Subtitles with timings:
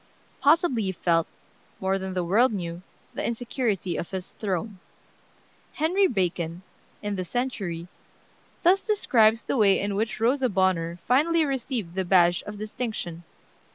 [0.41, 1.27] Possibly he felt,
[1.79, 2.81] more than the world knew,
[3.13, 4.79] the insecurity of his throne.
[5.73, 6.63] Henry Bacon,
[7.03, 7.87] in the Century,
[8.63, 13.21] thus describes the way in which Rosa Bonheur finally received the badge of distinction.